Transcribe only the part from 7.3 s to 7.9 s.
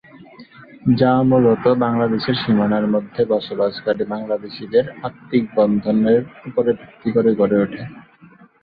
গড়ে ওঠে।